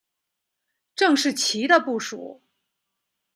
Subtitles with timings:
[0.95, 2.41] 郑士琦的部属。